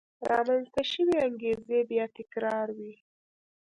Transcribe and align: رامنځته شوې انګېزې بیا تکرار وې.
رامنځته 0.29 0.81
شوې 0.91 1.15
انګېزې 1.27 1.79
بیا 1.89 2.05
تکرار 2.17 2.67
وې. 2.77 2.93